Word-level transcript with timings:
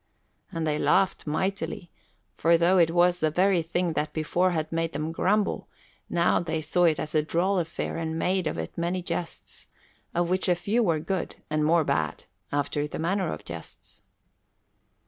And 0.51 0.65
they 0.65 0.79
laughed 0.79 1.27
mightily, 1.27 1.91
for 2.35 2.57
though 2.57 2.79
it 2.79 2.89
was 2.89 3.19
the 3.19 3.29
very 3.29 3.61
thing 3.61 3.93
that 3.93 4.13
before 4.13 4.49
had 4.49 4.71
made 4.71 4.93
them 4.93 5.11
grumble, 5.11 5.67
now 6.09 6.39
they 6.39 6.59
saw 6.59 6.85
it 6.85 6.99
as 6.99 7.13
a 7.13 7.21
droll 7.21 7.59
affair 7.59 7.97
and 7.97 8.17
made 8.17 8.47
of 8.47 8.57
it 8.57 8.75
many 8.75 9.03
jests, 9.03 9.67
of 10.15 10.27
which 10.27 10.49
a 10.49 10.55
few 10.55 10.81
were 10.81 10.97
good 10.99 11.35
and 11.51 11.63
more 11.63 11.83
bad, 11.83 12.23
after 12.51 12.87
the 12.87 12.97
manner 12.97 13.31
of 13.31 13.45
jests. 13.45 14.01